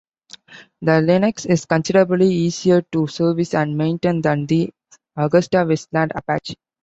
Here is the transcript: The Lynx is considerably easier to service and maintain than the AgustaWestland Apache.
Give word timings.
The 0.81 0.99
Lynx 0.99 1.45
is 1.45 1.67
considerably 1.67 2.27
easier 2.27 2.81
to 2.91 3.05
service 3.05 3.53
and 3.53 3.77
maintain 3.77 4.19
than 4.23 4.47
the 4.47 4.71
AgustaWestland 5.15 6.13
Apache. 6.15 6.55